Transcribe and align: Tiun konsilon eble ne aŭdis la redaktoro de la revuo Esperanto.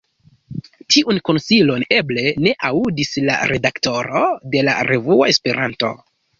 Tiun 0.95 1.19
konsilon 1.29 1.85
eble 1.99 2.25
ne 2.47 2.55
aŭdis 2.71 3.13
la 3.29 3.37
redaktoro 3.53 4.25
de 4.57 4.67
la 4.73 4.77
revuo 4.93 5.33
Esperanto. 5.37 5.97